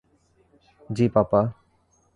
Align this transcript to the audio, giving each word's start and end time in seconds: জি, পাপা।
জি, 0.89 1.05
পাপা। 1.09 1.41